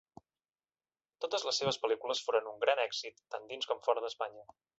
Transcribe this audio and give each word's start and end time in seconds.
Totes 1.25 1.45
les 1.47 1.59
seves 1.63 1.77
pel·lícules 1.83 2.23
foren 2.29 2.49
un 2.53 2.59
gran 2.65 2.83
èxit 2.87 3.23
tant 3.37 3.47
dins 3.53 3.71
com 3.73 3.85
fora 3.91 4.07
d'Espanya. 4.09 4.49